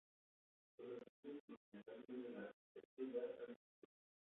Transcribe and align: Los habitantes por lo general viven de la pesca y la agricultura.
Los 0.79 0.89
habitantes 0.97 1.43
por 1.47 1.59
lo 1.59 1.61
general 1.67 2.03
viven 2.07 2.23
de 2.23 2.29
la 2.41 2.51
pesca 2.73 2.91
y 3.01 3.07
la 3.13 3.21
agricultura. 3.21 3.91